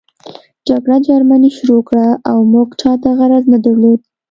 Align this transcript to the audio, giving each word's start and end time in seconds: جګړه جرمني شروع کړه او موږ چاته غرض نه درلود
جګړه 0.67 0.97
جرمني 1.07 1.49
شروع 1.57 1.81
کړه 1.89 2.07
او 2.29 2.37
موږ 2.53 2.69
چاته 2.81 3.09
غرض 3.17 3.43
نه 3.53 3.57
درلود 3.65 3.99